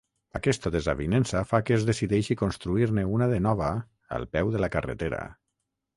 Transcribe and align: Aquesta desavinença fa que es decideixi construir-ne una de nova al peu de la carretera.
Aquesta 0.37 0.69
desavinença 0.75 1.41
fa 1.51 1.59
que 1.67 1.75
es 1.77 1.85
decideixi 1.89 2.37
construir-ne 2.41 3.03
una 3.19 3.31
de 3.35 3.39
nova 3.49 3.69
al 4.19 4.27
peu 4.37 4.51
de 4.57 4.63
la 4.67 4.75
carretera. 4.79 5.21